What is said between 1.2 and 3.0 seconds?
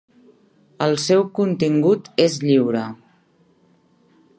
contingut és lliure.